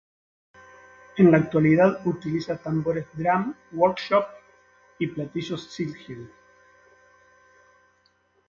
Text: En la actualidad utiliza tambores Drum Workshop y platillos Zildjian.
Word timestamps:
En 1.17 1.29
la 1.29 1.37
actualidad 1.37 1.99
utiliza 2.07 2.57
tambores 2.57 3.05
Drum 3.13 3.53
Workshop 3.73 4.23
y 4.97 5.05
platillos 5.05 5.69
Zildjian. 5.75 6.27